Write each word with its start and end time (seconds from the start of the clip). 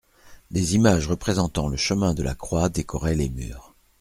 Des 0.49 0.73
images 0.73 1.07
représentant 1.07 1.67
le 1.67 1.77
chemin 1.77 2.15
de 2.15 2.23
la 2.23 2.33
croix 2.33 2.69
décoraient 2.69 3.13
les 3.13 3.29
murs. 3.29 3.75